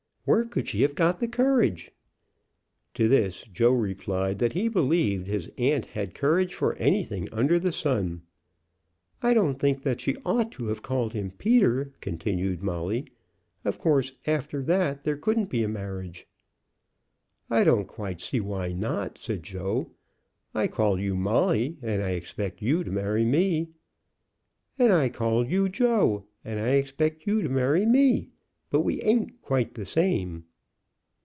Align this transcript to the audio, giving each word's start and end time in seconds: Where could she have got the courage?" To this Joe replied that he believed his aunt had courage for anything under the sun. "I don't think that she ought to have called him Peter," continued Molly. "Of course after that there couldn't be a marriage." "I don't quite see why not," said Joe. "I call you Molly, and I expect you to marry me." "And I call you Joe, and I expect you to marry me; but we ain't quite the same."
Where 0.23 0.45
could 0.45 0.67
she 0.67 0.83
have 0.83 0.93
got 0.93 1.19
the 1.19 1.27
courage?" 1.27 1.89
To 2.93 3.07
this 3.09 3.41
Joe 3.51 3.71
replied 3.73 4.37
that 4.37 4.53
he 4.53 4.67
believed 4.69 5.25
his 5.25 5.51
aunt 5.57 5.87
had 5.87 6.13
courage 6.13 6.53
for 6.53 6.75
anything 6.75 7.27
under 7.33 7.57
the 7.57 7.71
sun. 7.71 8.21
"I 9.23 9.33
don't 9.33 9.57
think 9.57 9.81
that 9.81 9.99
she 9.99 10.15
ought 10.23 10.51
to 10.53 10.67
have 10.67 10.83
called 10.83 11.13
him 11.13 11.31
Peter," 11.31 11.91
continued 12.01 12.61
Molly. 12.61 13.05
"Of 13.65 13.79
course 13.79 14.13
after 14.27 14.61
that 14.61 15.05
there 15.05 15.17
couldn't 15.17 15.49
be 15.49 15.63
a 15.63 15.67
marriage." 15.67 16.27
"I 17.49 17.63
don't 17.63 17.87
quite 17.87 18.21
see 18.21 18.39
why 18.39 18.73
not," 18.73 19.17
said 19.17 19.41
Joe. 19.41 19.89
"I 20.53 20.67
call 20.67 20.99
you 20.99 21.15
Molly, 21.15 21.79
and 21.81 21.99
I 22.03 22.11
expect 22.11 22.61
you 22.61 22.83
to 22.83 22.91
marry 22.91 23.25
me." 23.25 23.69
"And 24.77 24.93
I 24.93 25.09
call 25.09 25.47
you 25.49 25.67
Joe, 25.67 26.25
and 26.45 26.59
I 26.59 26.73
expect 26.73 27.25
you 27.25 27.41
to 27.41 27.49
marry 27.49 27.87
me; 27.87 28.27
but 28.69 28.79
we 28.85 29.01
ain't 29.01 29.41
quite 29.41 29.73
the 29.73 29.85
same." 29.85 30.45